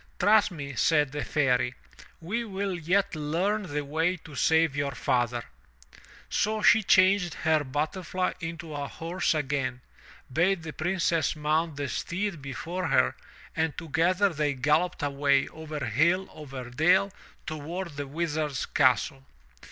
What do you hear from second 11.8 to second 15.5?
steed before her, and together they galloped away,